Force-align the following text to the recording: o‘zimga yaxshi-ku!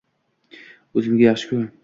o‘zimga 1.01 1.27
yaxshi-ku! 1.29 1.63